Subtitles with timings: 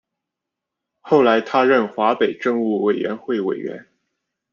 [1.01, 3.85] 后来他任华北政务委员会委员。